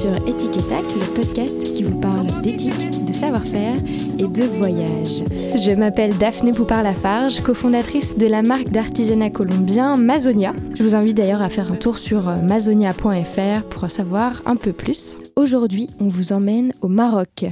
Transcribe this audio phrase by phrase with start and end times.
[0.00, 3.76] sur Éthique et Tac, le podcast qui vous parle d'éthique, de savoir-faire
[4.18, 5.24] et de voyage.
[5.60, 10.54] Je m'appelle Daphné Poupard-Lafarge, cofondatrice de la marque d'artisanat colombien Mazonia.
[10.74, 14.56] Je vous invite d'ailleurs à faire un tour sur euh, mazonia.fr pour en savoir un
[14.56, 15.18] peu plus.
[15.36, 17.44] Aujourd'hui, on vous emmène au Maroc.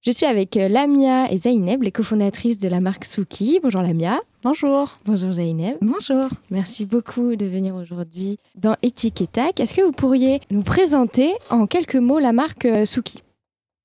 [0.00, 3.60] Je suis avec euh, Lamia et Zaineb, les cofondatrices de la marque Souki.
[3.62, 4.18] Bonjour Lamia.
[4.44, 4.98] Bonjour.
[5.06, 5.78] Bonjour Zaineb.
[5.80, 6.28] Bonjour.
[6.50, 9.58] Merci beaucoup de venir aujourd'hui dans Éthique et Tac.
[9.58, 13.22] Est-ce que vous pourriez nous présenter en quelques mots la marque euh, Souki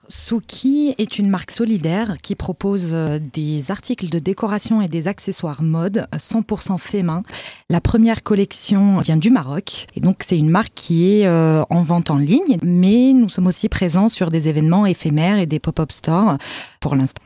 [0.09, 5.63] Souki est une marque solidaire qui propose euh, des articles de décoration et des accessoires
[5.63, 7.23] mode 100% fait main.
[7.69, 11.83] La première collection vient du Maroc et donc c'est une marque qui est euh, en
[11.83, 15.93] vente en ligne, mais nous sommes aussi présents sur des événements éphémères et des pop-up
[15.93, 16.37] stores
[16.81, 17.23] pour l'instant.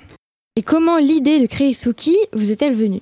[0.55, 2.99] Et comment l'idée de créer Souki vous est-elle venue?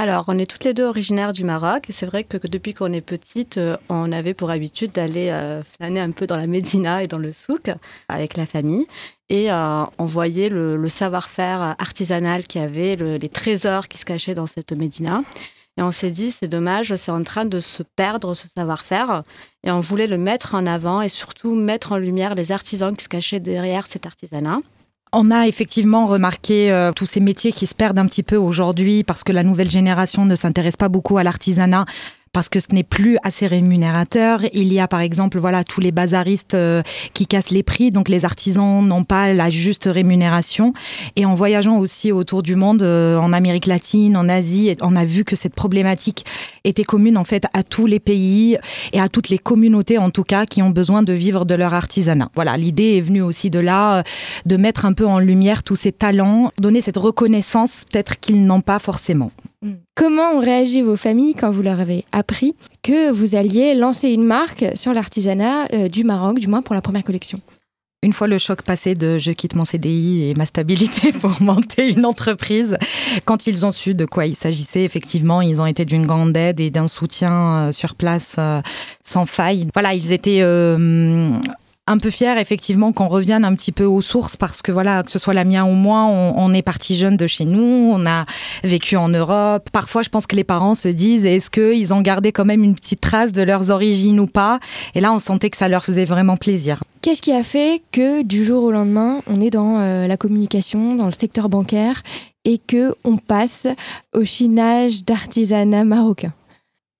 [0.00, 1.88] Alors, on est toutes les deux originaires du Maroc.
[1.90, 6.00] C'est vrai que depuis qu'on est petite, euh, on avait pour habitude d'aller euh, flâner
[6.00, 7.70] un peu dans la Médina et dans le souk
[8.08, 8.86] avec la famille.
[9.28, 14.46] Et euh, on voyait le, savoir-faire artisanal qui avait, les trésors qui se cachaient dans
[14.46, 15.20] cette Médina.
[15.76, 19.22] Et on s'est dit, c'est dommage, c'est en train de se perdre ce savoir-faire.
[19.64, 23.04] Et on voulait le mettre en avant et surtout mettre en lumière les artisans qui
[23.04, 24.60] se cachaient derrière cet artisanat.
[25.12, 29.02] On a effectivement remarqué euh, tous ces métiers qui se perdent un petit peu aujourd'hui
[29.02, 31.84] parce que la nouvelle génération ne s'intéresse pas beaucoup à l'artisanat
[32.32, 34.40] parce que ce n'est plus assez rémunérateur.
[34.52, 38.08] Il y a par exemple voilà tous les bazaristes euh, qui cassent les prix, donc
[38.08, 40.72] les artisans n'ont pas la juste rémunération.
[41.16, 45.04] Et en voyageant aussi autour du monde, euh, en Amérique latine, en Asie, on a
[45.04, 46.24] vu que cette problématique
[46.62, 48.58] était commune en fait à tous les pays
[48.92, 51.74] et à toutes les communautés en tout cas qui ont besoin de vivre de leur
[51.74, 52.30] artisanat.
[52.36, 54.02] Voilà, l'idée est venue aussi de là, euh,
[54.46, 58.60] de mettre un peu en lumière tous ces talents, donner cette reconnaissance peut-être qu'ils n'ont
[58.60, 59.32] pas forcément.
[59.94, 64.24] Comment ont réagi vos familles quand vous leur avez appris que vous alliez lancer une
[64.24, 67.38] marque sur l'artisanat euh, du Maroc, du moins pour la première collection?
[68.02, 71.90] Une fois le choc passé de je quitte mon CDI et ma stabilité pour monter
[71.90, 72.78] une entreprise,
[73.26, 76.60] quand ils ont su de quoi il s'agissait, effectivement, ils ont été d'une grande aide
[76.60, 77.32] et d'un soutien
[77.68, 78.62] euh, sur place euh,
[79.04, 79.68] sans faille.
[79.74, 80.40] Voilà, ils étaient
[81.86, 85.10] un peu fier effectivement qu'on revienne un petit peu aux sources parce que voilà, que
[85.10, 88.26] ce soit la mienne ou moi, on, est parti jeune de chez nous, on a
[88.62, 89.68] vécu en Europe.
[89.72, 92.76] Parfois, je pense que les parents se disent est-ce qu'ils ont gardé quand même une
[92.76, 94.60] petite trace de leurs origines ou pas?
[94.94, 96.82] Et là, on sentait que ça leur faisait vraiment plaisir.
[97.02, 100.94] Qu'est-ce qui a fait que du jour au lendemain, on est dans euh, la communication,
[100.94, 102.02] dans le secteur bancaire
[102.44, 103.66] et que on passe
[104.14, 106.32] au chinage d'artisanat marocain?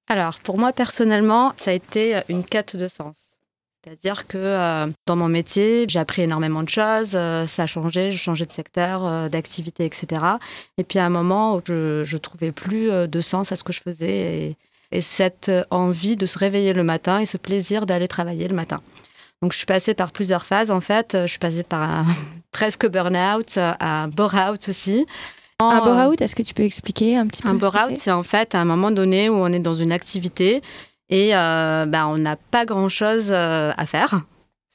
[0.08, 3.29] Alors, pour moi personnellement, ça a été une quête de sens.
[3.82, 8.10] C'est-à-dire que euh, dans mon métier, j'ai appris énormément de choses, euh, ça a changé,
[8.10, 10.22] j'ai changé de secteur, euh, d'activité, etc.
[10.76, 13.80] Et puis à un moment, je, ne trouvais plus de sens à ce que je
[13.80, 14.56] faisais et,
[14.92, 18.82] et, cette envie de se réveiller le matin et ce plaisir d'aller travailler le matin.
[19.40, 21.16] Donc je suis passée par plusieurs phases en fait.
[21.18, 22.04] Je suis passée par un
[22.52, 25.06] presque burn-out, un bore-out aussi.
[25.58, 28.54] Un bore-out, est-ce que tu peux expliquer un petit peu Un bore-out, c'est en fait
[28.54, 30.62] à un moment donné où on est dans une activité
[31.10, 34.22] et euh, bah, on n'a pas grand-chose euh, à faire.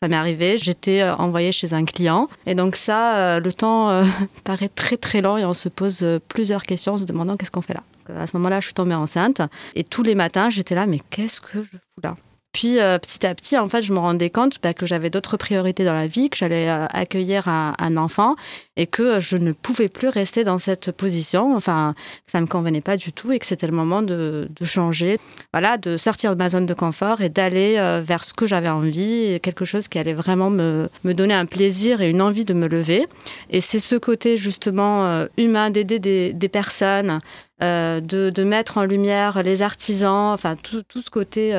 [0.01, 2.27] Ça m'est arrivé, j'étais euh, envoyée chez un client.
[2.45, 4.03] Et donc ça, le temps
[4.43, 7.61] paraît très très lent et on se pose plusieurs questions en se demandant qu'est-ce qu'on
[7.61, 7.83] fait là.
[8.19, 9.41] À ce moment-là, je suis tombée enceinte.
[9.73, 12.15] Et tous les matins, j'étais là, mais qu'est-ce que je fous là?
[12.55, 15.35] Puis euh, petit à petit, en fait, je me rendais compte bah, que j'avais d'autres
[15.35, 18.37] priorités dans la vie, que j'allais euh, accueillir un, enfant
[18.77, 21.53] et que je ne pouvais plus rester dans cette position.
[21.53, 21.95] Enfin,
[22.27, 25.19] ça me convenait pas du tout et que c'était le moment de, changer,
[25.51, 28.69] voilà, de sortir de ma zone de confort et d'aller euh, vers ce que j'avais
[28.69, 32.69] envie, quelque chose qui allait vraiment me, donner un plaisir et une envie de me
[32.69, 33.05] lever.
[33.49, 37.19] Et c'est ce côté justement humain d'aider des, personnes,
[37.59, 41.51] de, mettre en lumière les artisans, enfin tout, ce côté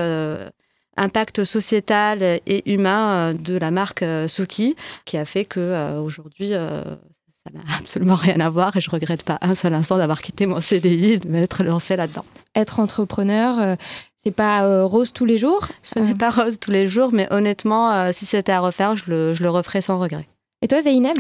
[0.97, 6.01] impact sociétal et humain euh, de la marque euh, Suki, qui a fait que euh,
[6.01, 10.23] aujourd'hui ça n'a absolument rien à voir et je regrette pas un seul instant d'avoir
[10.23, 12.25] quitté mon CDI et de m'être lancé là-dedans.
[12.55, 13.77] Être entrepreneur,
[14.19, 18.10] c'est pas rose tous les jours Ce n'est pas rose tous les jours, mais honnêtement,
[18.13, 20.27] si c'était à refaire, je le, je le referais sans regret.
[20.63, 21.16] Et toi, Zainab?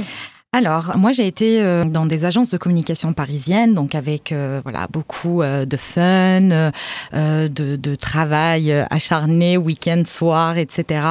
[0.52, 4.86] Alors, moi, j'ai été euh, dans des agences de communication parisiennes, donc avec euh, voilà
[4.90, 6.40] beaucoup euh, de fun,
[7.12, 11.04] de, de, travail acharné, week-end, soir, etc.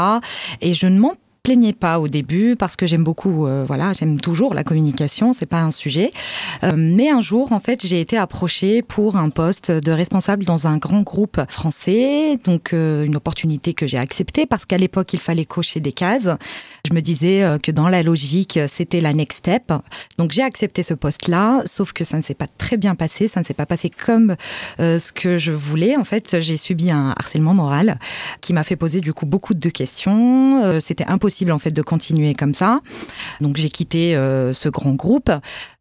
[0.62, 1.14] Et je ne m'en
[1.46, 5.46] plaignais pas au début parce que j'aime beaucoup, euh, voilà, j'aime toujours la communication, c'est
[5.46, 6.12] pas un sujet.
[6.64, 10.66] Euh, mais un jour, en fait, j'ai été approchée pour un poste de responsable dans
[10.66, 15.20] un grand groupe français, donc euh, une opportunité que j'ai acceptée parce qu'à l'époque, il
[15.20, 16.30] fallait cocher des cases.
[16.88, 19.72] Je me disais que dans la logique, c'était la next step.
[20.18, 23.40] Donc j'ai accepté ce poste-là, sauf que ça ne s'est pas très bien passé, ça
[23.40, 24.36] ne s'est pas passé comme
[24.78, 25.96] ce que je voulais.
[25.96, 28.00] En fait, j'ai subi un harcèlement moral
[28.42, 30.80] qui m'a fait poser du coup beaucoup de questions.
[30.80, 32.80] c'était impossible possible en fait de continuer comme ça.
[33.42, 35.30] Donc j'ai quitté ce grand groupe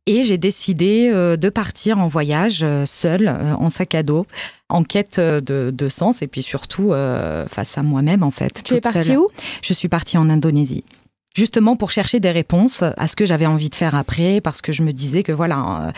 [0.07, 4.27] et j'ai décidé de partir en voyage seule, en sac à dos,
[4.69, 6.93] en quête de, de sens et puis surtout
[7.49, 8.63] face à moi-même en fait.
[8.65, 9.29] Tu es partie où?
[9.63, 10.83] Je suis partie en Indonésie
[11.35, 14.73] justement pour chercher des réponses à ce que j'avais envie de faire après, parce que
[14.73, 15.93] je me disais que voilà, euh,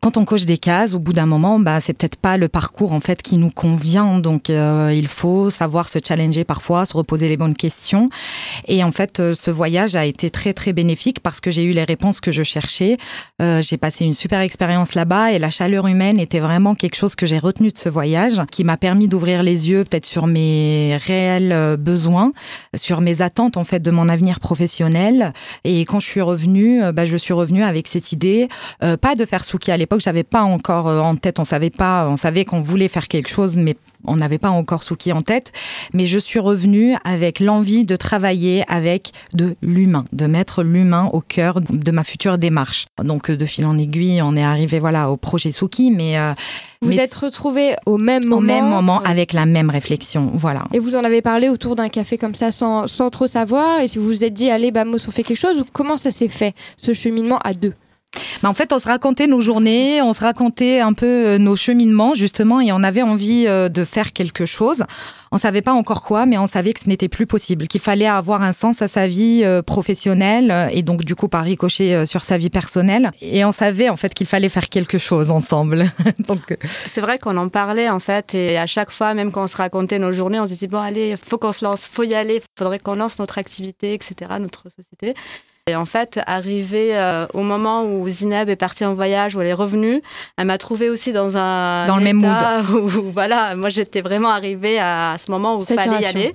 [0.00, 2.92] quand on coche des cases, au bout d'un moment, bah c'est peut-être pas le parcours
[2.92, 7.28] en fait qui nous convient, donc euh, il faut savoir se challenger parfois, se reposer
[7.28, 8.10] les bonnes questions.
[8.66, 11.72] Et en fait, euh, ce voyage a été très très bénéfique parce que j'ai eu
[11.72, 12.98] les réponses que je cherchais.
[13.40, 17.26] j'ai passé une super expérience là-bas et la chaleur humaine était vraiment quelque chose que
[17.26, 21.76] j'ai retenu de ce voyage, qui m'a permis d'ouvrir les yeux peut-être sur mes réels
[21.78, 22.32] besoins,
[22.74, 24.63] sur mes attentes en fait de mon avenir professionnel
[25.64, 28.48] et quand je suis revenue, euh, bah, je suis revenue avec cette idée,
[28.82, 31.70] euh, pas de faire Souki à l'époque, j'avais pas encore euh, en tête, on savait
[31.70, 33.76] pas, on savait qu'on voulait faire quelque chose, mais
[34.06, 35.52] on n'avait pas encore Souki en tête,
[35.92, 41.20] mais je suis revenue avec l'envie de travailler avec de l'humain, de mettre l'humain au
[41.20, 42.86] cœur de ma future démarche.
[43.02, 46.16] Donc de fil en aiguille, on est arrivé voilà au projet Souki, mais
[46.84, 50.64] vous êtes retrouvés au même moment Au même moment, avec la même réflexion, voilà.
[50.72, 53.88] Et vous en avez parlé autour d'un café comme ça, sans, sans trop savoir, et
[53.88, 56.28] si vous vous êtes dit, allez, Bamos, on fait quelque chose, ou comment ça s'est
[56.28, 57.72] fait, ce cheminement à deux?
[58.42, 61.56] Bah, en fait, on se racontait nos journées, on se racontait un peu euh, nos
[61.56, 64.84] cheminements, justement, et on avait envie euh, de faire quelque chose.
[65.32, 68.06] On savait pas encore quoi, mais on savait que ce n'était plus possible, qu'il fallait
[68.06, 72.22] avoir un sens à sa vie euh, professionnelle et donc du coup par ricochet sur
[72.22, 73.10] sa vie personnelle.
[73.20, 75.90] Et on savait en fait qu'il fallait faire quelque chose ensemble.
[76.20, 76.56] donc
[76.86, 79.56] c'est vrai qu'on en parlait en fait, et à chaque fois, même quand on se
[79.56, 82.40] racontait nos journées, on se disait bon allez, faut qu'on se lance, faut y aller,
[82.56, 85.14] faudrait qu'on lance notre activité, etc., notre société.
[85.66, 89.46] Et en fait, arrivé euh, au moment où Zineb est partie en voyage, où elle
[89.46, 90.02] est revenue,
[90.36, 92.36] elle m'a trouvé aussi dans un dans le même mood.
[92.70, 96.34] Où, voilà, moi j'étais vraiment arrivée à, ce moment où il fallait y aller.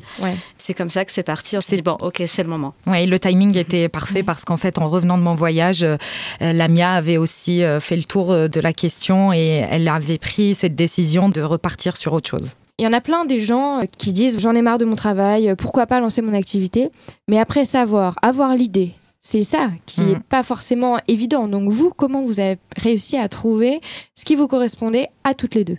[0.58, 1.56] C'est comme ça que c'est parti.
[1.56, 2.74] On s'est dit bon, ok, c'est le moment.
[2.88, 5.98] Oui, le timing était parfait parce qu'en fait, en revenant de mon voyage, euh,
[6.42, 10.76] Lamia avait aussi euh, fait le tour de la question et elle avait pris cette
[10.76, 12.56] décision de repartir sur autre chose.
[12.80, 15.54] Il y en a plein des gens qui disent j'en ai marre de mon travail,
[15.56, 16.90] pourquoi pas lancer mon activité?
[17.28, 20.24] Mais après savoir, avoir l'idée, c'est ça qui n'est mm.
[20.30, 21.48] pas forcément évident.
[21.48, 23.82] Donc vous, comment vous avez réussi à trouver
[24.16, 25.78] ce qui vous correspondait à toutes les deux?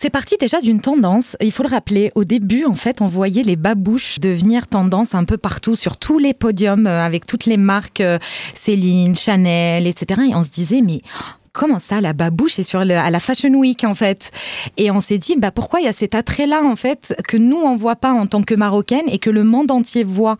[0.00, 1.36] C'est parti déjà d'une tendance.
[1.40, 2.12] Il faut le rappeler.
[2.14, 6.20] Au début, en fait, on voyait les babouches devenir tendance un peu partout, sur tous
[6.20, 8.20] les podiums, euh, avec toutes les marques euh,
[8.54, 10.22] Céline, Chanel, etc.
[10.30, 11.02] Et on se disait, mais
[11.52, 14.30] comment ça, la babouche est sur le, à la Fashion Week en fait?
[14.76, 17.56] Et on s'est dit, bah pourquoi il y a cet attrait-là en fait que nous
[17.56, 20.36] on voit pas en tant que marocaine et que le monde entier voit?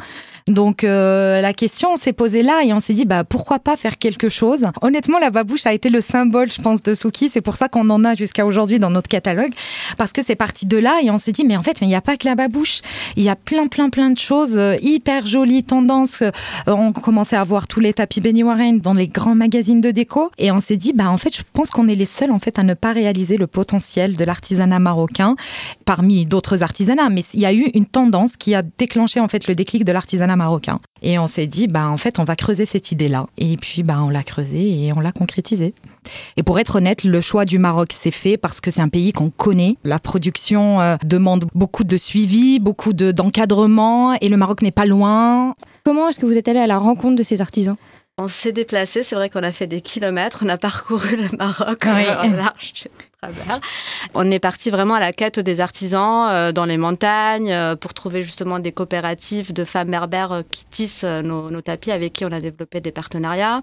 [0.48, 3.98] Donc euh, la question s'est posée là et on s'est dit bah pourquoi pas faire
[3.98, 4.66] quelque chose?
[4.82, 7.28] Honnêtement, la babouche a été le symbole, je pense, de Suki.
[7.28, 9.52] C'est pour ça qu'on en a jusqu'à aujourd'hui dans notre catalogue
[9.98, 11.94] parce que c'est parti de là et on s'est dit mais en fait il n'y
[11.94, 12.80] a pas que la babouche.
[13.16, 16.22] Il y a plein plein plein de choses euh, hyper jolies tendances.
[16.22, 16.30] Euh,
[16.66, 20.30] on commençait à voir tous les tapis Benny Warren dans les grands magazines de déco
[20.38, 22.58] et on s'est dit bah en fait je pense qu'on est les seuls en fait
[22.58, 25.36] à ne pas réaliser le potentiel de l'artisanat marocain
[25.84, 27.10] parmi d'autres artisanats.
[27.10, 29.92] Mais il y a eu une tendance qui a déclenché en fait le déclic de
[29.92, 30.80] l'artisanat marocain.
[31.02, 33.24] Et on s'est dit, bah, en fait, on va creuser cette idée-là.
[33.36, 35.74] Et puis, bah, on l'a creusée et on l'a concrétisée.
[36.36, 39.12] Et pour être honnête, le choix du Maroc s'est fait parce que c'est un pays
[39.12, 39.76] qu'on connaît.
[39.84, 45.54] La production euh, demande beaucoup de suivi, beaucoup d'encadrement et le Maroc n'est pas loin.
[45.84, 47.76] Comment est-ce que vous êtes allé à la rencontre de ces artisans?
[48.18, 51.78] On s'est déplacé, c'est vrai qu'on a fait des kilomètres, on a parcouru le Maroc
[51.86, 52.04] oui.
[52.04, 52.88] Euh, large
[53.22, 53.60] travers.
[54.12, 57.94] On est parti vraiment à la quête des artisans euh, dans les montagnes euh, pour
[57.94, 62.40] trouver justement des coopératives de femmes berbères qui tissent nos, tapis avec qui on a
[62.40, 63.62] développé des partenariats.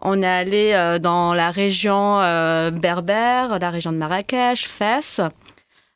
[0.00, 2.18] On est allé dans la région
[2.70, 5.20] berbère, la région de Marrakech, Fès,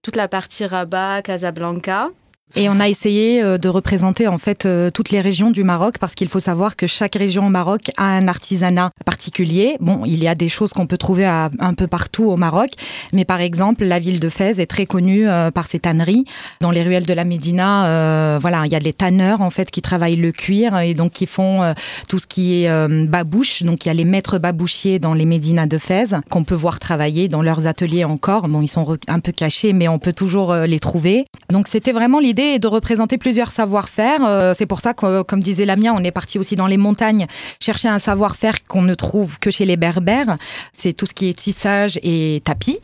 [0.02, 2.08] toute la partie Rabat, Casablanca.
[2.56, 5.98] Et on a essayé euh, de représenter en fait euh, toutes les régions du Maroc
[5.98, 9.76] parce qu'il faut savoir que chaque région au Maroc a un artisanat particulier.
[9.80, 12.70] Bon, il y a des choses qu'on peut trouver un peu partout au Maroc,
[13.12, 16.24] mais par exemple, la ville de Fès est très connue euh, par ses tanneries.
[16.60, 19.80] Dans les ruelles de la Médina, voilà, il y a des tanneurs en fait qui
[19.80, 21.74] travaillent le cuir et donc qui font
[22.08, 23.62] tout ce qui est babouche.
[23.62, 26.78] Donc il y a les maîtres babouchiers dans les Médinas de Fès qu'on peut voir
[26.78, 28.48] travailler dans leurs ateliers encore.
[28.48, 31.26] Bon, ils sont un peu cachés, mais on peut toujours les trouver.
[31.50, 34.24] Donc c'était vraiment l'idée et de représenter plusieurs savoir-faire.
[34.24, 37.26] Euh, c'est pour ça que, comme disait Lamia, on est parti aussi dans les montagnes
[37.60, 40.36] chercher un savoir-faire qu'on ne trouve que chez les berbères.
[40.76, 42.78] C'est tout ce qui est tissage et tapis.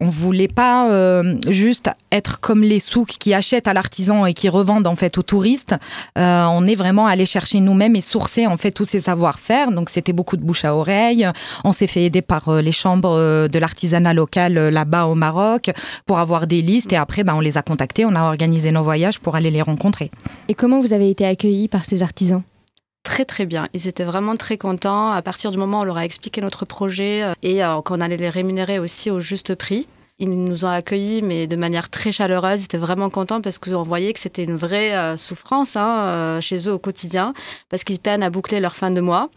[0.00, 4.48] On voulait pas euh, juste être comme les souks qui achètent à l'artisan et qui
[4.48, 5.74] revendent en fait aux touristes.
[6.18, 9.72] Euh, on est vraiment allé chercher nous-mêmes et sourcer en fait tous ces savoir-faire.
[9.72, 11.28] Donc c'était beaucoup de bouche à oreille.
[11.64, 15.70] On s'est fait aider par les chambres de l'artisanat local là-bas au Maroc
[16.06, 18.82] pour avoir des listes et après ben, on les a contactés, on a organisé nos
[18.82, 20.10] voyages pour aller les rencontrer.
[20.48, 22.42] Et comment vous avez été accueillis par ces artisans?
[23.02, 23.68] Très très bien.
[23.72, 25.10] Ils étaient vraiment très contents.
[25.10, 28.00] À partir du moment où on leur a expliqué notre projet euh, et euh, qu'on
[28.00, 29.88] allait les rémunérer aussi au juste prix,
[30.18, 32.60] ils nous ont accueillis, mais de manière très chaleureuse.
[32.60, 36.68] Ils étaient vraiment contents parce qu'on voyait que c'était une vraie euh, souffrance hein, chez
[36.68, 37.32] eux au quotidien,
[37.70, 39.30] parce qu'ils peinent à boucler leur fin de mois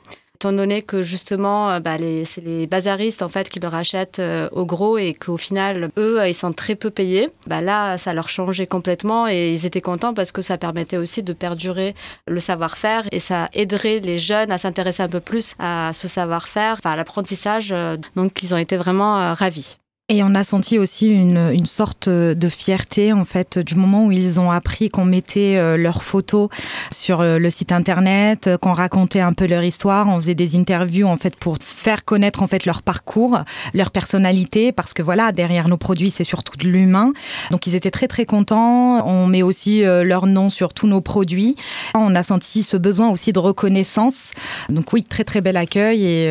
[0.43, 1.95] étant donné que justement, euh, bah,
[2.25, 6.19] c'est les bazaristes en fait qui leur achètent euh, au gros et qu'au final, eux,
[6.27, 7.29] ils sont très peu payés.
[7.47, 11.23] Bah, là, ça leur changeait complètement et ils étaient contents parce que ça permettait aussi
[11.23, 11.95] de perdurer
[12.27, 16.81] le savoir-faire et ça aiderait les jeunes à s'intéresser un peu plus à ce savoir-faire,
[16.83, 17.71] à l'apprentissage.
[17.71, 19.77] Euh, donc, ils ont été vraiment ravis.
[20.09, 24.11] Et on a senti aussi une, une, sorte de fierté en fait du moment où
[24.11, 26.49] ils ont appris qu'on mettait euh, leurs photos
[26.91, 30.57] sur euh, le site internet, euh, qu'on racontait un peu leur histoire, on faisait des
[30.57, 33.39] interviews en fait pour faire connaître en fait leur parcours,
[33.73, 37.13] leur personnalité parce que voilà derrière nos produits c'est surtout de l'humain.
[37.49, 39.07] Donc ils étaient très très contents.
[39.07, 41.55] On met aussi leur nom sur tous nos produits.
[41.95, 44.31] On a senti ce besoin aussi de reconnaissance.
[44.67, 46.25] Donc oui très très bel accueil et,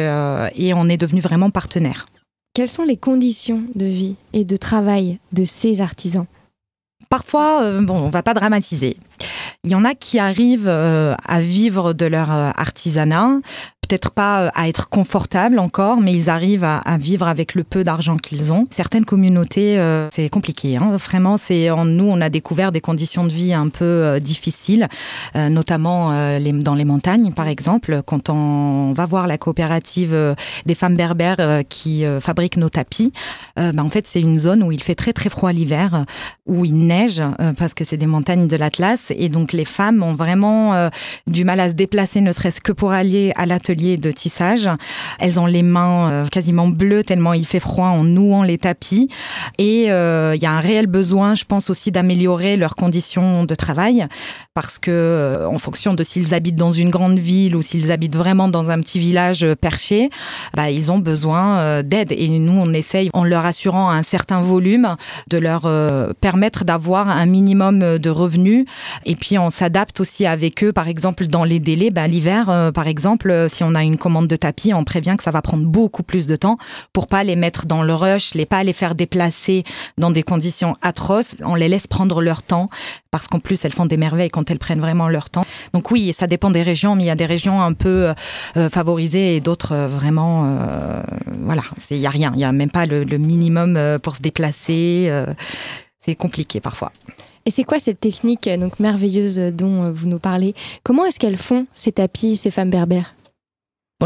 [0.57, 2.07] et on est devenu vraiment partenaire.
[2.55, 6.27] Quelles sont les conditions de vie et de travail de ces artisans?
[7.09, 8.99] Parfois, euh, bon, on va pas dramatiser.
[9.65, 13.41] Il y en a qui arrivent euh, à vivre de leur euh, artisanat
[13.93, 17.85] peut-être pas euh, à être confortables encore, mais ils arrivent à, vivre avec le peu
[17.85, 18.67] d'argent qu'ils ont.
[18.71, 20.79] Certaines communautés, euh, c'est compliqué.
[20.79, 20.97] Hein.
[20.97, 24.89] Vraiment, c'est nous, on a découvert des conditions de vie un peu euh, difficiles,
[25.35, 28.03] notamment dans les montagnes, par exemple.
[28.07, 30.17] Quand on va voir la coopérative
[30.67, 33.13] des femmes berbères qui fabriquent nos tapis,
[33.57, 36.05] bah, en fait, c'est une zone où il fait très très froid l'hiver,
[36.47, 37.23] où il neige
[37.59, 40.91] parce que c'est des montagnes de l'Atlas, et donc les femmes ont vraiment
[41.27, 44.69] du mal à se déplacer, ne serait-ce que pour aller à l'atelier de tissage.
[45.19, 49.09] Elles ont les mains euh, quasiment bleues tellement il fait froid en nouant les tapis.
[49.59, 53.55] Et euh, il y a un réel besoin, je pense aussi, d'améliorer leurs conditions de
[53.55, 54.07] travail
[54.55, 58.17] parce que euh, en fonction de s'ils habitent dans une grande ville ou s'ils habitent
[58.17, 60.11] vraiment dans un petit village perché,
[60.55, 62.13] bah, ils ont besoin d'aide.
[62.13, 64.97] Et nous, on essaye, en leur assurant un certain volume,
[65.29, 65.63] de leur
[66.21, 68.65] permettre d'avoir un minimum de revenus.
[69.05, 71.91] Et puis, on s'adapte aussi avec eux, par exemple, dans les délais.
[71.91, 75.31] Bah, L'hiver, par exemple, si on a une commande de tapis, on prévient que ça
[75.31, 76.59] va prendre beaucoup plus de temps
[76.93, 79.65] pour pas les mettre dans le rush, les pas les faire déplacer
[79.99, 81.35] dans des conditions atroces.
[81.45, 82.69] On les laisse prendre leur temps
[83.11, 85.45] parce qu'en plus elles font des merveilles quand elles prennent vraiment leur temps.
[85.75, 88.13] Donc oui, ça dépend des régions, mais il y a des régions un peu
[88.57, 91.03] euh, favorisées et d'autres euh, vraiment, euh,
[91.43, 94.23] voilà, il y a rien, il y a même pas le, le minimum pour se
[94.23, 95.11] déplacer.
[96.05, 96.93] c'est compliqué parfois.
[97.45, 100.55] Et c'est quoi cette technique donc merveilleuse dont vous nous parlez?
[100.85, 103.15] Comment est-ce qu'elles font ces tapis, ces femmes berbères?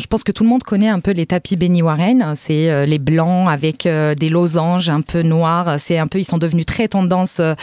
[0.00, 2.34] Je pense que tout le monde connaît un peu les tapis Warren.
[2.36, 5.76] C'est euh, les blancs avec euh, des losanges un peu noirs.
[5.78, 7.54] C'est un peu, ils sont devenus très tendance euh,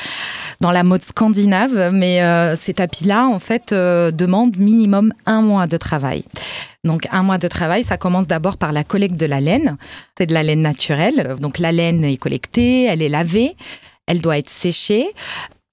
[0.60, 1.92] dans la mode scandinave.
[1.92, 2.22] Mais
[2.58, 6.24] ces tapis-là, en fait, demandent minimum un mois de travail.
[6.84, 9.78] Donc un mois de travail, ça commence d'abord par la collecte de la laine.
[10.18, 11.36] C'est de la laine naturelle.
[11.40, 13.56] Donc la laine est collectée, elle est lavée.
[14.06, 15.08] Elle doit être séchée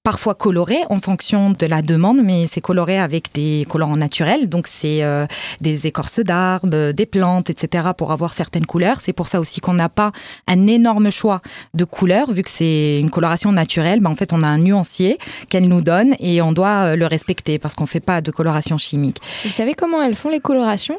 [0.03, 4.49] parfois coloré en fonction de la demande, mais c'est coloré avec des colorants naturels.
[4.49, 5.27] Donc, c'est euh,
[5.59, 7.89] des écorces d'arbres, des plantes, etc.
[7.95, 8.99] pour avoir certaines couleurs.
[8.99, 10.11] C'est pour ça aussi qu'on n'a pas
[10.47, 11.41] un énorme choix
[11.73, 13.99] de couleurs, vu que c'est une coloration naturelle.
[13.99, 15.17] Ben, en fait, on a un nuancier
[15.49, 18.31] qu'elle nous donne et on doit euh, le respecter parce qu'on ne fait pas de
[18.31, 19.17] coloration chimique.
[19.45, 20.97] Vous savez comment elles font les colorations?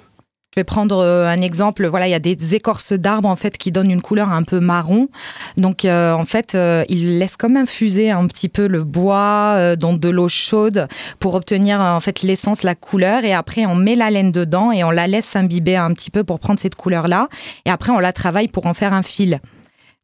[0.55, 1.87] Je vais prendre euh, un exemple.
[1.87, 4.61] Voilà, il y a des écorces d'arbres en fait qui donnent une couleur un peu
[4.61, 5.09] marron.
[5.57, 9.95] Donc euh, en fait, euh, ils laissent comme infuser un petit peu le bois dans
[9.95, 10.89] de l'eau chaude
[11.21, 13.25] pour obtenir en fait l'essence, la couleur.
[13.25, 16.23] Et après, on met la laine dedans et on la laisse s'imbiber un petit peu
[16.23, 17.29] pour prendre cette couleur là.
[17.65, 19.41] Et après, on la travaille pour en faire un fil.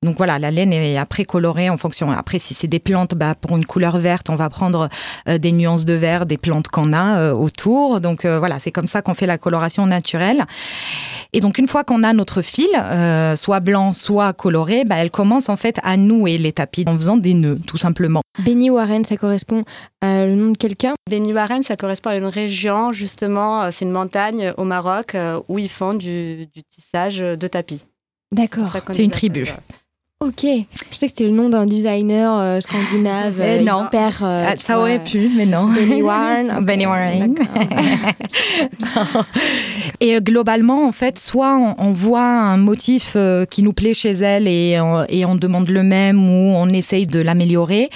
[0.04, 2.12] Donc voilà, la laine est après colorée en fonction.
[2.12, 4.88] Après, si c'est des plantes, bah, pour une couleur verte, on va prendre
[5.28, 8.00] euh, des nuances de vert des plantes qu'on a euh, autour.
[8.00, 10.44] Donc euh, voilà, c'est comme ça qu'on fait la coloration naturelle.
[11.32, 12.68] Et donc une fois qu'on a notre fil,
[13.36, 17.16] soit blanc, soit coloré, bah, elle commence en fait à nouer les tapis en faisant
[17.16, 18.22] des nœuds, tout simplement.
[18.38, 19.64] Benny Warren, ça correspond
[20.00, 20.94] à le nom de quelqu'un?
[21.10, 25.16] Benny Warren, ça correspond à une région, justement, c'est une montagne au Maroc
[25.48, 27.84] où ils font du, du tissage de tapis.
[28.32, 28.68] D'accord.
[28.92, 29.44] C'est une tribu.
[30.20, 33.36] Ok, je sais que c'était le nom d'un designer euh, scandinave.
[33.38, 35.68] Euh, non, hyper, euh, ah, ça aurait pu, mais non.
[35.68, 36.58] Benny Warren.
[36.64, 37.36] Benny Warren.
[40.00, 44.10] Et euh, globalement, en fait, soit on, voit un motif euh, qui nous plaît chez
[44.10, 44.78] elle et,
[45.08, 47.90] et, on demande le même ou on essaye de l'améliorer,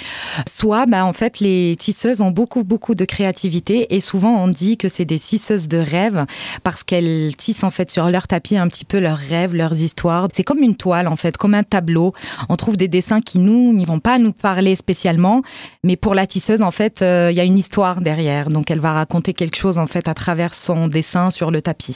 [0.47, 4.77] soit bah, en fait les tisseuses ont beaucoup beaucoup de créativité et souvent on dit
[4.77, 6.25] que c'est des tisseuses de rêve
[6.63, 10.27] parce qu'elles tissent en fait sur leur tapis un petit peu leurs rêves, leurs histoires.
[10.33, 12.13] C'est comme une toile en fait, comme un tableau.
[12.49, 15.41] On trouve des dessins qui nous ne vont pas nous parler spécialement,
[15.83, 18.49] mais pour la tisseuse en fait, euh, il y a une histoire derrière.
[18.49, 21.92] Donc elle va raconter quelque chose en fait à travers son dessin sur le tapis.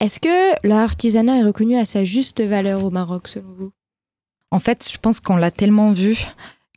[0.00, 3.72] Est-ce que l'artisanat est reconnu à sa juste valeur au Maroc selon vous?
[4.50, 6.26] En fait, je pense qu'on l'a tellement vu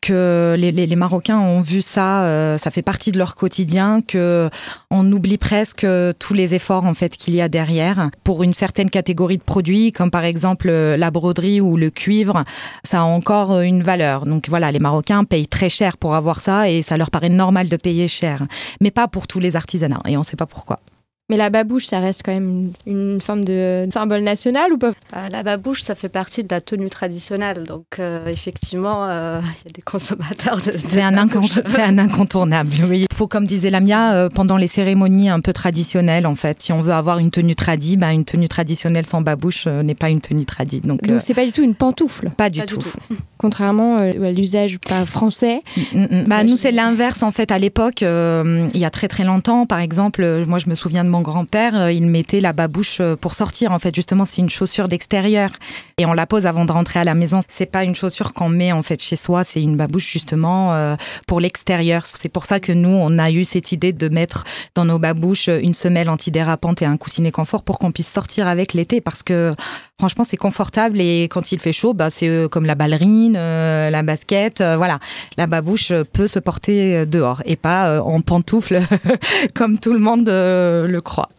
[0.02, 4.50] que les, Marocains ont vu ça, euh, ça fait partie de leur quotidien, que
[4.90, 5.86] on oublie presque
[6.20, 9.92] tous les efforts en fait qu'il y a derrière pour une certaine catégorie de produits,
[9.92, 12.44] comme par exemple euh, la broderie ou le cuivre,
[12.84, 14.26] ça a encore une valeur.
[14.26, 17.68] Donc voilà, les Marocains payent très cher pour avoir ça et ça leur paraît normal
[17.68, 18.48] de payer cher,
[18.82, 20.80] mais pas pour tous les artisanats et on ne sait pas pourquoi.
[21.30, 24.94] Mais la babouche, ça reste quand même une, forme de symbole national ou pas?
[25.12, 27.66] Bah, La babouche, ça fait partie de la tenue traditionnelle.
[27.66, 30.74] Donc, euh, effectivement, euh, il y a des consommateurs de.
[30.84, 33.06] C'est un, un, incontournable, oui.
[33.12, 36.74] Il faut, comme disait Lamia, euh, pendant les cérémonies un peu traditionnelles, en fait, si
[36.74, 40.22] on veut avoir une tenue tradie, bah, une tenue traditionnelle sans babouche n'est pas une
[40.22, 40.82] tenue tradie.
[40.82, 42.32] Donc, donc c'est pas du tout une pantoufle?
[42.38, 42.80] Pas du, tout.
[43.38, 45.62] Contrairement à l'usage pas français.
[45.78, 46.24] Mm, mm, mm.
[46.26, 47.52] Bah, nous, c'est l'inverse, en fait.
[47.52, 51.10] À l'époque, il y a très très longtemps, par exemple, moi, je me souviens de
[51.10, 53.72] mon grand-père, euh, il mettait la babouche euh, pour sortir.
[53.72, 55.52] En fait, justement, c'est une chaussure d'extérieur
[55.98, 57.42] et on la pose avant de rentrer à la maison.
[57.48, 60.96] C'est pas une chaussure qu'on met en fait chez soi, c'est une babouche justement euh,
[61.28, 62.06] pour l'extérieur.
[62.06, 64.44] C'est pour ça que nous, on a eu cette idée de mettre
[64.76, 68.74] dans nos babouches une semelle antidérapante et un coussinet confort pour qu'on puisse sortir avec
[68.74, 69.54] l'été parce que
[70.00, 74.62] franchement, c'est confortable et quand il fait chaud, bah, c'est comme la ballerine, la basket,
[74.62, 75.00] voilà.
[75.38, 78.82] La babouche peut se porter dehors et pas en pantoufle
[79.54, 81.30] comme tout le monde le croit.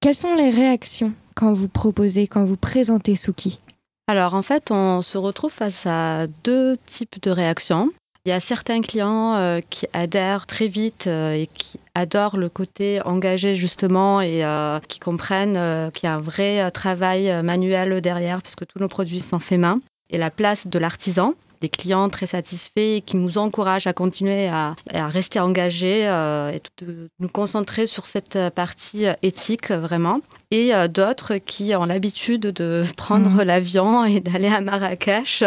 [0.00, 3.60] Quelles sont les réactions quand vous proposez, quand vous présentez Suki?
[4.06, 7.90] Alors en fait, on se retrouve face à deux types de réactions.
[8.26, 12.48] Il y a certains clients euh, qui adhèrent très vite euh, et qui adorent le
[12.48, 18.40] côté engagé justement et euh, qui comprennent qu'il y a un vrai travail manuel derrière
[18.40, 19.78] puisque tous nos produits sont faits main.
[20.08, 24.74] Et la place de l'artisan des clients très satisfaits qui nous encouragent à continuer à,
[24.92, 30.20] rester engagés euh, et de nous concentrer sur cette partie éthique vraiment.
[30.50, 33.42] Et euh, d'autres qui ont l'habitude de prendre mhm.
[33.42, 35.42] l'avion et d'aller à Marrakech,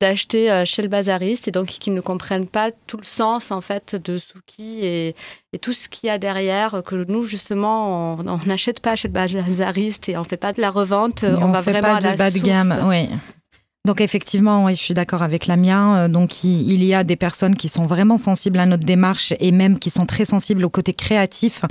[0.00, 3.60] d'acheter euh, chez le bazariste et donc qui ne comprennent pas tout le sens en
[3.60, 5.14] fait de Souki et,
[5.62, 10.08] tout ce qu'il y a derrière que nous justement on n'achète pas chez le bazariste
[10.08, 12.84] et on fait pas de la revente, on, va vraiment à la bas de gamme,
[12.88, 13.08] oui.
[13.86, 15.74] Donc effectivement, je suis d'accord avec la mienne.
[15.74, 19.52] Euh, donc il y a des personnes qui sont vraiment sensibles à notre démarche et
[19.52, 21.66] même qui sont très sensibles au côté créatif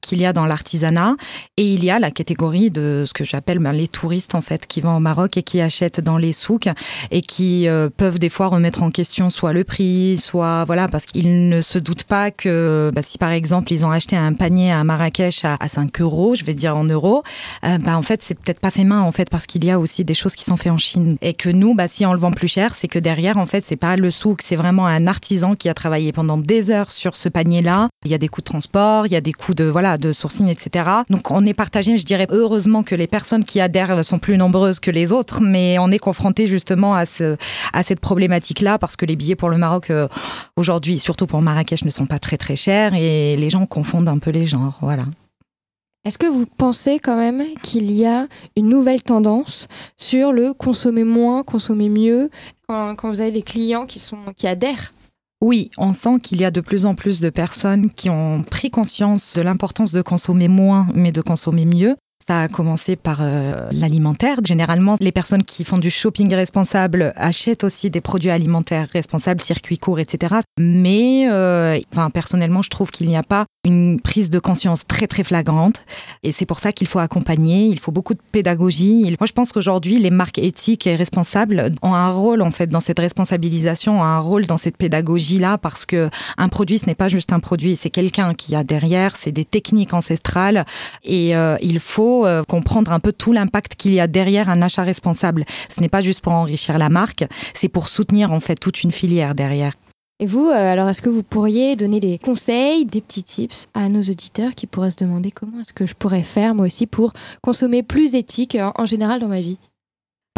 [0.00, 1.16] qu'il y a dans l'artisanat.
[1.58, 4.66] Et il y a la catégorie de ce que j'appelle ben, les touristes en fait
[4.66, 6.70] qui vont au Maroc et qui achètent dans les souks
[7.10, 11.04] et qui euh, peuvent des fois remettre en question soit le prix, soit voilà parce
[11.04, 14.72] qu'ils ne se doutent pas que bah, si par exemple ils ont acheté un panier
[14.72, 17.22] à Marrakech à, 5 euros, je vais dire en euros,
[17.66, 19.78] euh, bah, en fait c'est peut-être pas fait main en fait parce qu'il y a
[19.78, 22.18] aussi des choses qui sont faites en Chine et que nous, bah, si on le
[22.18, 25.06] vend plus cher, c'est que derrière, en fait, c'est pas le souk, c'est vraiment un
[25.06, 27.88] artisan qui a travaillé pendant des heures sur ce panier-là.
[28.04, 30.12] Il y a des coûts de transport, il y a des coûts de voilà de
[30.12, 30.88] sourcing, etc.
[31.10, 31.98] Donc on est partagé.
[31.98, 35.78] Je dirais heureusement que les personnes qui adhèrent sont plus nombreuses que les autres, mais
[35.78, 37.36] on est confronté justement à ce
[37.72, 40.08] à cette problématique-là parce que les billets pour le Maroc euh,
[40.56, 44.18] aujourd'hui, surtout pour Marrakech, ne sont pas très très chers et les gens confondent un
[44.18, 44.78] peu les genres.
[44.80, 45.04] Voilà.
[46.08, 49.68] Est-ce que vous pensez quand même qu'il y a une nouvelle tendance
[49.98, 52.30] sur le consommer moins, consommer mieux,
[52.66, 54.94] quand, vous avez des clients qui, sont, qui adhèrent?
[55.42, 58.70] Oui, on sent qu'il y a de plus en plus de personnes qui ont pris
[58.70, 61.94] conscience de l'importance de consommer moins, mais de consommer mieux.
[62.28, 64.36] Ça a commencé par euh, l'alimentaire.
[64.44, 69.78] Généralement, les personnes qui font du shopping responsable achètent aussi des produits alimentaires responsables, circuits
[69.78, 70.34] courts, etc.
[70.58, 71.80] Mais, euh,
[72.12, 75.84] personnellement, je trouve qu'il n'y a pas une prise de conscience très très flagrante
[76.22, 79.02] et c'est pour ça qu'il faut accompagner, il faut beaucoup de pédagogie.
[79.20, 82.80] Moi je pense qu'aujourd'hui les marques éthiques et responsables ont un rôle en fait dans
[82.80, 86.94] cette responsabilisation, ont un rôle dans cette pédagogie là parce que un produit ce n'est
[86.94, 90.64] pas juste un produit, c'est quelqu'un qui a derrière, c'est des techniques ancestrales
[91.04, 94.62] et euh, il faut euh, comprendre un peu tout l'impact qu'il y a derrière un
[94.62, 95.44] achat responsable.
[95.68, 98.92] Ce n'est pas juste pour enrichir la marque, c'est pour soutenir en fait toute une
[98.92, 99.74] filière derrière.
[100.20, 103.88] Et vous, euh, alors est-ce que vous pourriez donner des conseils, des petits tips à
[103.88, 107.12] nos auditeurs qui pourraient se demander comment est-ce que je pourrais faire moi aussi pour
[107.42, 109.58] consommer plus éthique en général dans ma vie?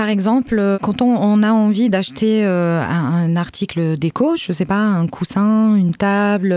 [0.01, 5.07] Par exemple, quand on, a envie d'acheter un, un, article déco, je sais pas, un
[5.07, 6.57] coussin, une table,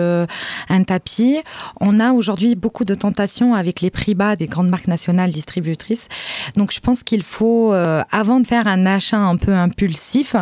[0.70, 1.40] un tapis,
[1.82, 6.08] on a aujourd'hui beaucoup de tentations avec les prix bas des grandes marques nationales distributrices.
[6.56, 10.38] Donc je pense qu'il faut, avant de faire un achat un peu impulsif,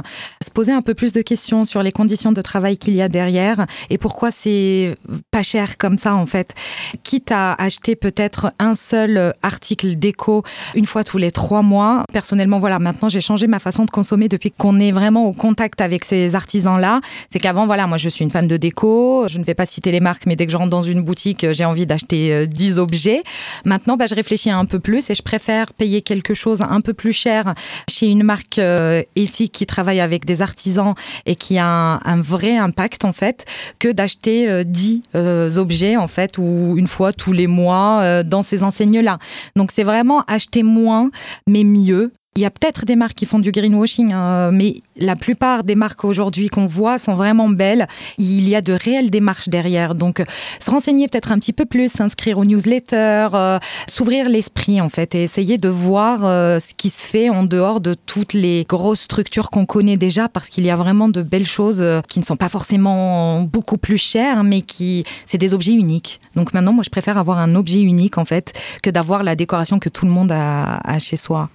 [0.45, 3.09] se poser un peu plus de questions sur les conditions de travail qu'il y a
[3.09, 4.95] derrière et pourquoi c'est
[5.31, 6.53] pas cher comme ça en fait.
[7.01, 10.43] Quitte à acheter peut-être un seul article déco
[10.75, 12.03] une fois tous les trois mois.
[12.13, 15.79] Personnellement, voilà, maintenant j'ai changé ma façon de consommer depuis qu'on est vraiment au contact
[15.79, 16.99] avec ces artisans-là.
[17.29, 19.27] C'est qu'avant, voilà, moi je suis une fan de déco.
[19.29, 21.45] Je ne vais pas citer les marques, mais dès que je rentre dans une boutique,
[21.51, 23.23] j'ai envie d'acheter 10 euh, objets.
[23.63, 26.93] Maintenant, bah, je réfléchis un peu plus et je préfère payer quelque chose un peu
[26.93, 27.53] plus cher
[27.89, 30.93] chez une marque euh, éthique qui travaille avec des artisans
[31.25, 33.45] et qui a un, vrai impact en fait
[33.79, 38.63] que d'acheter 10 euh, objets en fait ou une fois tous les mois dans ces
[38.63, 39.17] enseignes-là.
[39.55, 41.09] Donc c'est vraiment acheter moins
[41.47, 45.17] mais mieux il y a peut-être des marques qui font du greenwashing, hein, mais la
[45.17, 47.89] plupart des marques aujourd'hui qu'on voit sont vraiment belles.
[48.17, 49.95] Il y a de réelles démarches derrière.
[49.95, 50.23] Donc,
[50.61, 55.13] se renseigner peut-être un petit peu plus, s'inscrire aux newsletters, euh, s'ouvrir l'esprit en fait
[55.13, 59.01] et essayer de voir euh, ce qui se fait en dehors de toutes les grosses
[59.01, 62.25] structures qu'on connaît déjà parce qu'il y a vraiment de belles choses euh, qui ne
[62.25, 66.21] sont pas forcément beaucoup plus chères, mais qui, c'est des objets uniques.
[66.37, 69.79] Donc maintenant, moi, je préfère avoir un objet unique en fait que d'avoir la décoration
[69.79, 71.49] que tout le monde a, a chez soi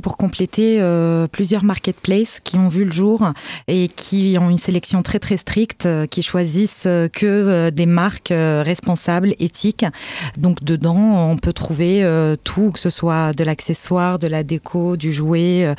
[0.00, 3.32] pour compléter euh, plusieurs marketplaces qui ont vu le jour
[3.66, 8.32] et qui ont une sélection très très stricte, euh, qui choisissent euh, que des marques
[8.32, 9.84] responsables, éthiques.
[10.36, 12.04] Donc dedans, on peut trouver
[12.44, 15.74] tout, que ce soit de l'accessoire, de la déco, du jouet.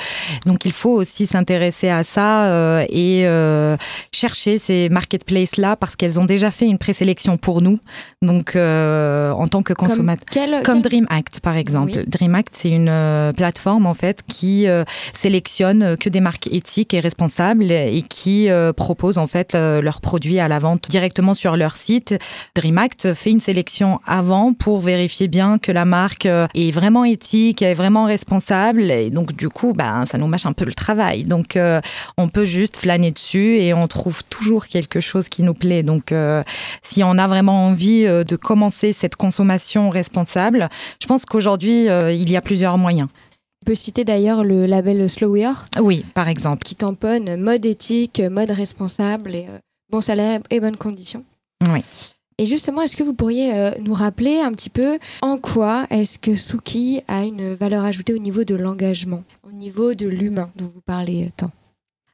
[0.46, 3.26] Donc il faut aussi s'intéresser à ça et
[4.12, 7.80] chercher ces marketplaces-là parce qu'elles ont déjà fait une présélection pour nous.
[8.22, 10.26] Donc en tant que consommateur.
[10.32, 12.04] Comme, Comme Dream Act par exemple.
[12.08, 14.84] Dream Act, c'est une plateforme en fait qui euh,
[15.14, 20.40] sélectionne que des marques éthiques et responsables et qui euh, proposent en fait leurs produits
[20.40, 22.16] à la vente directement sur leur site.
[22.56, 27.62] DreamAct fait une sélection avant pour vérifier bien que la marque euh, est vraiment éthique,
[27.62, 31.24] est vraiment responsable et donc du coup ben ça nous mâche un peu le travail.
[31.24, 31.58] Donc
[32.18, 35.84] on peut juste flâner dessus et on trouve toujours quelque chose qui nous plaît.
[35.84, 36.14] Donc
[36.82, 40.70] si on a vraiment envie de commencer cette consommation responsable,
[41.02, 43.10] je pense qu'aujourd'hui il y a plusieurs moyens.
[43.62, 45.52] On peut citer d'ailleurs le label Slower.
[45.80, 46.64] Oui, par exemple.
[46.64, 49.58] Qui tamponne mode éthique, mode responsable et euh,
[49.92, 51.24] bon salaire et bonnes conditions.
[51.72, 51.84] Oui.
[52.38, 56.18] Et justement, est-ce que vous pourriez euh, nous rappeler un petit peu en quoi est-ce
[56.18, 60.72] que Suki a une valeur ajoutée au niveau de l'engagement, au niveau de l'humain dont
[60.74, 61.52] vous parlez tant?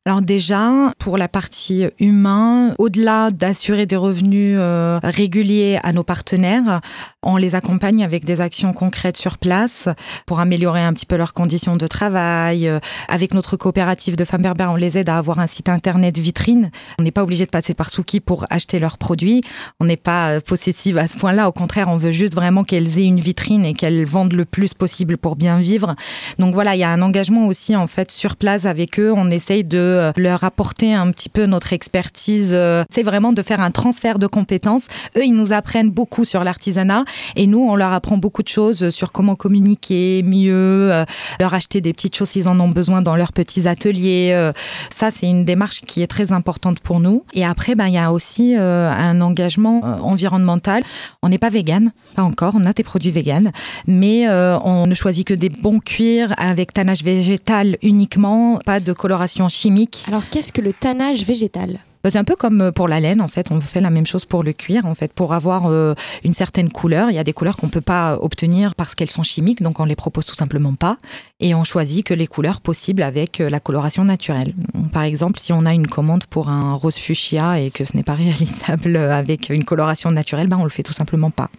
[0.07, 6.81] Alors déjà, pour la partie humain, au-delà d'assurer des revenus euh, réguliers à nos partenaires,
[7.23, 9.89] on les accompagne avec des actions concrètes sur place
[10.27, 12.67] pour améliorer un petit peu leurs conditions de travail.
[12.67, 16.19] Euh, avec notre coopérative de femmes berbères, on les aide à avoir un site internet
[16.19, 16.69] vitrine.
[16.99, 19.41] On n'est pas obligé de passer par Souki pour acheter leurs produits.
[19.79, 21.49] On n'est pas euh, possessive à ce point-là.
[21.49, 24.75] Au contraire, on veut juste vraiment qu'elles aient une vitrine et qu'elles vendent le plus
[24.75, 25.95] possible pour bien vivre.
[26.37, 29.11] Donc voilà, il y a un engagement aussi en fait sur place avec eux.
[29.11, 32.51] On essaye de euh, leur apporter un petit peu notre expertise.
[32.53, 34.84] Euh, c'est vraiment de faire un transfert de compétences.
[35.17, 37.05] Eux, ils nous apprennent beaucoup sur l'artisanat
[37.36, 41.05] et nous, on leur apprend beaucoup de choses sur comment communiquer mieux, euh,
[41.39, 44.51] leur acheter des petites choses s'ils en ont besoin dans leurs petits ateliers.
[44.93, 47.23] Ça, c'est une démarche qui est très importante pour nous.
[47.34, 50.84] Et après, ben, il y a aussi un engagement environnemental.
[51.21, 52.53] On n'est pas vegan, pas encore.
[52.55, 53.51] On a des produits vegan,
[53.88, 59.49] mais on ne choisit que des bons cuirs avec tannage végétal uniquement, pas de coloration
[59.49, 62.99] chimique alors qu'est-ce que le tannage végétal bah, c'est un peu comme euh, pour la
[62.99, 63.49] laine, en fait.
[63.49, 66.71] On fait la même chose pour le cuir, en fait, pour avoir euh, une certaine
[66.71, 67.09] couleur.
[67.09, 69.85] Il y a des couleurs qu'on peut pas obtenir parce qu'elles sont chimiques, donc on
[69.85, 70.99] les propose tout simplement pas.
[71.39, 74.53] Et on choisit que les couleurs possibles avec euh, la coloration naturelle.
[74.93, 78.03] Par exemple, si on a une commande pour un rose fuchsia et que ce n'est
[78.03, 81.49] pas réalisable avec une coloration naturelle, ben on le fait tout simplement pas.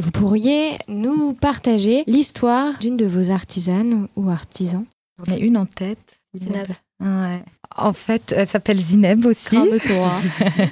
[0.00, 4.86] Vous pourriez nous partager l'histoire d'une de vos artisanes ou artisans
[5.18, 6.21] J'en ai une en tête.
[7.76, 9.56] En fait, elle s'appelle Zineb aussi.
[9.56, 10.20] Comme toi.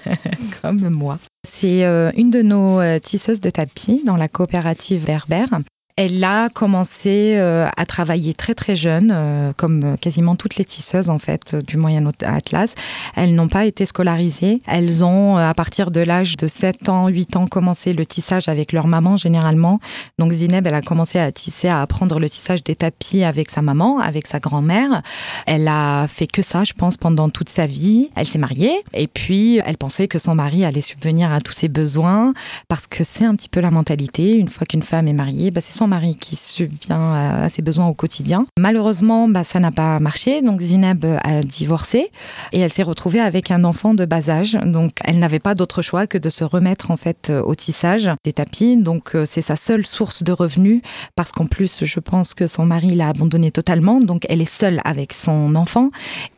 [0.63, 1.19] Comme moi.
[1.47, 5.49] C'est euh, une de nos euh, tisseuses de tapis dans la coopérative Berbère.
[5.97, 11.11] Elle a commencé euh, à travailler très très jeune, euh, comme quasiment toutes les tisseuses
[11.11, 12.75] en fait du Moyen Atlas.
[13.17, 14.61] Elles n'ont pas été scolarisées.
[14.67, 18.49] Elles ont, euh, à partir de l'âge de 7 ans, 8 ans, commencé le tissage
[18.49, 19.79] avec leur maman généralement.
[20.19, 23.61] Donc Zineb, elle a commencé à tisser, à apprendre le tissage des tapis avec sa
[23.61, 25.03] maman, avec sa grand-mère.
[25.47, 28.11] Elle a fait que ça, je pense, pendant toute sa vie.
[28.15, 31.69] Elle s'est mariée et puis elle pensait que son mari allait subvenir à tous ses
[31.69, 32.33] besoins
[32.69, 34.37] parce que c'est un petit peu la mentalité.
[34.37, 37.87] Une fois qu'une femme est mariée, bah, c'est son mari qui subvient à, ses besoins
[37.87, 38.45] au quotidien.
[38.59, 40.43] Malheureusement, bah, ça n'a pas marché.
[40.43, 42.11] Donc Zineb a divorcé
[42.53, 44.59] et elle s'est retrouvée avec un enfant de bas âge.
[44.63, 48.35] Donc elle n'avait pas d'autre choix que de se remettre en fait au tissage des
[48.35, 48.77] tapis.
[48.77, 50.83] Donc c'est sa seule source de revenus
[51.17, 54.01] parce qu'en plus, je pense que son mari l'a abandonnée totalement.
[54.01, 55.89] Donc elle est seule avec son enfant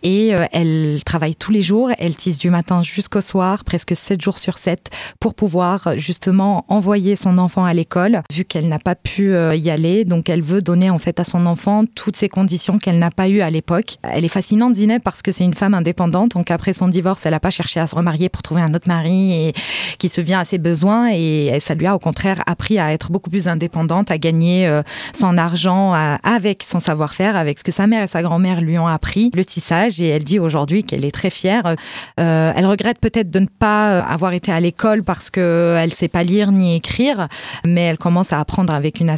[0.05, 1.91] et elle travaille tous les jours.
[1.99, 7.17] Elle tisse du matin jusqu'au soir, presque 7 jours sur 7, pour pouvoir justement envoyer
[7.17, 10.05] son enfant à l'école, vu qu'elle n'a pas pu euh, y aller.
[10.05, 13.29] Donc elle veut donner en fait à son enfant toutes ces conditions qu'elle n'a pas
[13.29, 13.97] eues à l'époque.
[14.03, 16.33] Elle est fascinante, Zineb, parce que c'est une femme indépendante.
[16.33, 18.89] Donc après son divorce, elle n'a pas cherché à se remarier pour trouver un autre
[18.89, 19.53] mari et
[19.99, 21.11] qui se vient à ses besoins.
[21.13, 24.83] Et ça lui a au contraire appris à être beaucoup plus indépendante, à gagner euh,
[25.19, 28.87] son argent avec son savoir-faire, avec ce que sa mère et sa grand-mère lui ont
[28.87, 30.01] appris, le tissage.
[30.01, 31.77] Et elle dit aujourd'hui qu'elle est très fière.
[32.21, 36.23] Euh, elle regrette peut-être de ne pas avoir été à l'école parce qu'elle sait pas
[36.23, 37.29] lire ni écrire,
[37.65, 39.11] mais elle commence à apprendre avec une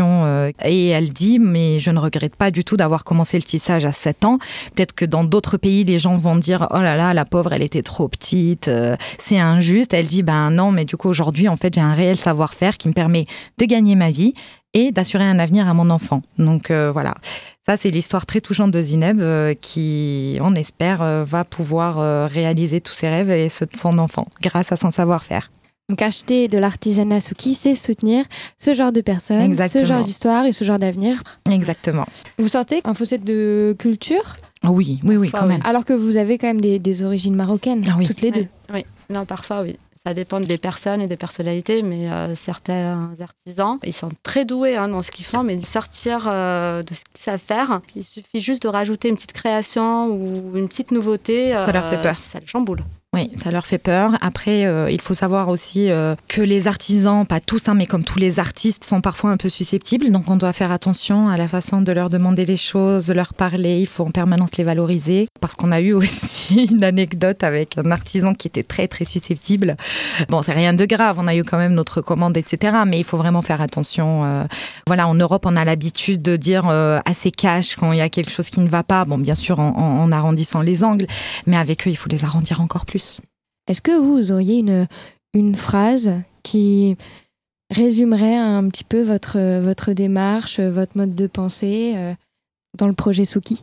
[0.00, 3.84] euh, et elle dit mais je ne regrette pas du tout d'avoir commencé le tissage
[3.84, 4.38] à 7 ans.
[4.74, 7.62] Peut-être que dans d'autres pays les gens vont dire oh là là la pauvre elle
[7.62, 9.94] était trop petite, euh, c'est injuste.
[9.94, 12.88] Elle dit ben non mais du coup aujourd'hui en fait j'ai un réel savoir-faire qui
[12.88, 13.26] me permet
[13.58, 14.34] de gagner ma vie
[14.74, 16.22] et d'assurer un avenir à mon enfant.
[16.38, 17.14] Donc euh, voilà,
[17.66, 19.22] ça c'est l'histoire très touchante de Zineb
[19.60, 24.72] qui, on espère, va pouvoir réaliser tous ses rêves et ceux de son enfant grâce
[24.72, 25.50] à son savoir-faire.
[25.88, 28.26] Donc acheter de l'artisanat Suki, c'est soutenir
[28.58, 31.22] ce genre de personnes, ce genre d'histoire et ce genre d'avenir.
[31.50, 32.04] Exactement.
[32.38, 34.36] Vous sentez un fossé de culture?
[34.64, 35.62] Oui, oui, oui, quand même.
[35.64, 38.46] Alors que vous avez quand même des, origines marocaines, ah toutes les deux.
[38.72, 39.78] Oui, non, parfois oui.
[40.04, 44.76] Ça dépend des personnes et des personnalités, mais euh, certains artisans, ils sont très doués
[44.76, 48.40] hein, dans ce qu'ils font, mais sortir euh, de ce qu'ils savent faire, il suffit
[48.40, 51.50] juste de rajouter une petite création ou une petite nouveauté.
[51.50, 52.14] ça leur fait peur.
[52.14, 52.84] Euh, ça le chamboule.
[53.18, 54.12] Oui, ça leur fait peur.
[54.20, 58.04] Après, euh, il faut savoir aussi euh, que les artisans, pas tous, hein, mais comme
[58.04, 60.12] tous les artistes, sont parfois un peu susceptibles.
[60.12, 63.34] Donc, on doit faire attention à la façon de leur demander les choses, de leur
[63.34, 63.80] parler.
[63.80, 65.26] Il faut en permanence les valoriser.
[65.40, 69.76] Parce qu'on a eu aussi une anecdote avec un artisan qui était très, très susceptible.
[70.28, 71.16] Bon, c'est rien de grave.
[71.18, 72.76] On a eu quand même notre commande, etc.
[72.86, 74.24] Mais il faut vraiment faire attention.
[74.26, 74.44] Euh.
[74.86, 76.68] voilà, en Europe, on a l'habitude de dire
[77.04, 79.04] assez cash quand il y a quelque chose qui ne va pas.
[79.04, 81.08] Bon, bien sûr, en arrondissant les angles.
[81.46, 83.07] Mais avec eux, il faut les arrondir encore plus.
[83.68, 84.64] Est-ce que vous auriez
[85.34, 86.10] une, phrase
[86.42, 86.96] qui
[87.70, 92.14] résumerait un petit peu votre, votre démarche, votre mode de pensée euh,
[92.76, 93.62] dans le projet Suki?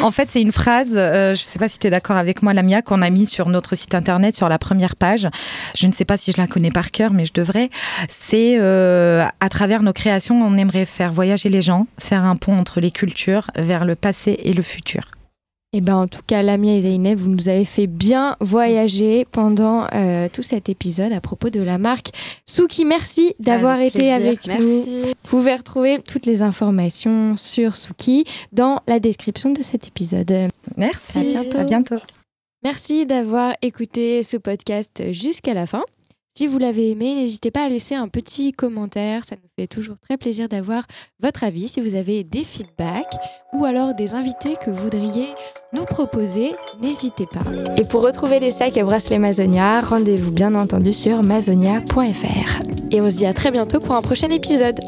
[0.00, 2.42] En fait, c'est une phrase, euh, je ne sais pas si tu es d'accord avec
[2.42, 5.28] moi, Lamia, qu'on a mis sur notre site internet, sur la première page.
[5.76, 7.70] Je ne sais pas si je la connais par cœur, mais je devrais.
[8.08, 12.56] C'est euh, à travers nos créations, on aimerait faire voyager les gens, faire un pont
[12.56, 15.13] entre les cultures vers le passé et le futur.
[15.76, 19.88] Eh ben, en tout cas, Lamia et Zaineb, vous nous avez fait bien voyager pendant
[19.92, 22.10] euh, tout cet épisode à propos de la marque
[22.46, 22.84] Souki.
[22.84, 24.84] Merci d'avoir été avec nous.
[24.84, 30.32] Vous pouvez retrouver toutes les informations sur Souki dans la description de cet épisode.
[30.76, 31.18] Merci.
[31.18, 31.58] À bientôt.
[31.58, 31.96] À bientôt.
[32.62, 35.82] Merci d'avoir écouté ce podcast jusqu'à la fin.
[36.36, 39.24] Si vous l'avez aimé, n'hésitez pas à laisser un petit commentaire.
[39.24, 40.82] Ça nous fait toujours très plaisir d'avoir
[41.22, 41.68] votre avis.
[41.68, 43.14] Si vous avez des feedbacks
[43.52, 45.28] ou alors des invités que vous voudriez
[45.72, 47.42] nous proposer, n'hésitez pas.
[47.76, 52.60] Et pour retrouver les sacs et bracelets Mazonia, rendez-vous bien entendu sur mazonia.fr.
[52.90, 54.80] Et on se dit à très bientôt pour un prochain épisode.